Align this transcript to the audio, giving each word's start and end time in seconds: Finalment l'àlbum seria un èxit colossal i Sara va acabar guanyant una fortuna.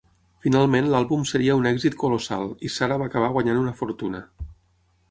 Finalment 0.45 0.87
l'àlbum 0.93 1.27
seria 1.33 1.57
un 1.59 1.69
èxit 1.73 1.99
colossal 2.05 2.49
i 2.69 2.73
Sara 2.79 2.99
va 3.05 3.13
acabar 3.13 3.31
guanyant 3.39 3.65
una 3.65 3.77
fortuna. 3.85 4.27